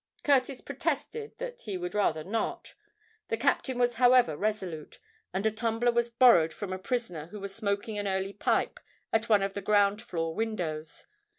[0.23, 4.97] Curtis protested that he would rather not;—the captain was however resolute;
[5.31, 8.79] and a tumbler was borrowed from a prisoner who was smoking an early pipe
[9.13, 11.05] at one of the ground floor windows.